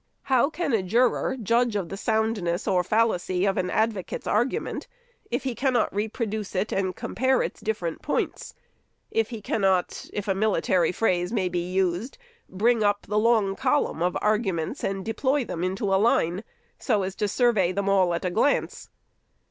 [0.23, 4.87] How can a juror judge of the soundness or fallacy of an advocate's argument,
[5.29, 8.55] if he cannot reproduce it and compare its different points;
[9.11, 12.17] if he cannot, if a military phrase may be used,
[12.49, 14.49] bring up the long column of argu SECOND ANNUAL REPORT.
[14.49, 16.43] 547 merits and deploy them into line,
[16.79, 18.89] so as to survey them all at a glance